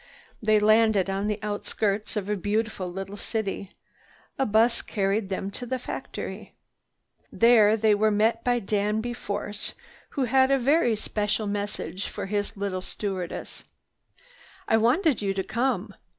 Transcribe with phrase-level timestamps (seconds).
[0.41, 3.73] They landed on the outskirts of a beautiful little city.
[4.39, 6.55] A bus carried them to the factory.
[7.31, 9.75] There they were met by Danby Force
[10.17, 13.63] who had a very special message for the little stewardess.
[14.67, 15.93] "I wanted you to come."